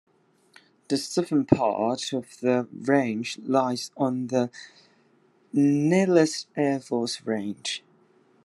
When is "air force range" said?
6.55-7.83